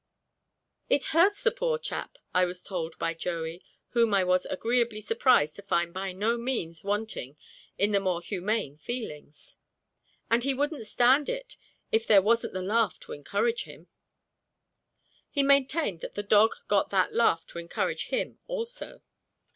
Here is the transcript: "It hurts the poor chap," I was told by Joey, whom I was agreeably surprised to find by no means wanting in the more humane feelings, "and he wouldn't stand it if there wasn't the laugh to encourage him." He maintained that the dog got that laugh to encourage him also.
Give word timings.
"It 0.89 1.05
hurts 1.13 1.43
the 1.43 1.51
poor 1.51 1.77
chap," 1.77 2.17
I 2.33 2.43
was 2.45 2.63
told 2.63 2.97
by 2.97 3.13
Joey, 3.13 3.63
whom 3.89 4.15
I 4.15 4.23
was 4.23 4.47
agreeably 4.47 4.99
surprised 4.99 5.55
to 5.57 5.61
find 5.61 5.93
by 5.93 6.11
no 6.11 6.39
means 6.39 6.83
wanting 6.83 7.37
in 7.77 7.91
the 7.91 7.99
more 7.99 8.19
humane 8.19 8.77
feelings, 8.79 9.59
"and 10.27 10.43
he 10.43 10.55
wouldn't 10.55 10.87
stand 10.87 11.29
it 11.29 11.55
if 11.91 12.07
there 12.07 12.19
wasn't 12.23 12.53
the 12.53 12.63
laugh 12.63 12.99
to 13.01 13.11
encourage 13.13 13.65
him." 13.65 13.89
He 15.29 15.43
maintained 15.43 15.99
that 15.99 16.15
the 16.15 16.23
dog 16.23 16.55
got 16.67 16.89
that 16.89 17.13
laugh 17.13 17.45
to 17.45 17.59
encourage 17.59 18.07
him 18.07 18.39
also. 18.47 19.03